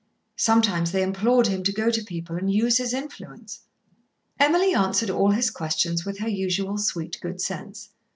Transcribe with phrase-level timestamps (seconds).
[0.37, 3.59] Sometimes they implored him to go to people and use his influence.
[4.39, 7.89] Emily answered all his questions with her usual sweet, good sense.